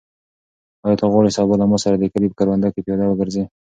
[0.85, 3.43] آیا ته غواړې سبا له ما سره د کلي په کروندو کې پیاده وګرځې؟